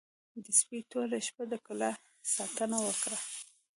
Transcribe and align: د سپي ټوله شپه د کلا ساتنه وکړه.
د 0.43 0.45
سپي 0.59 0.79
ټوله 0.91 1.17
شپه 1.27 1.43
د 1.51 1.53
کلا 1.65 1.91
ساتنه 2.35 2.77
وکړه. 2.87 3.19